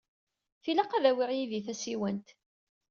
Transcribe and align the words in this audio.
Tilaq 0.63 0.91
ad 0.93 1.05
awiɣ 1.11 1.29
yid-i 1.33 1.59
tasiwant. 1.65 2.27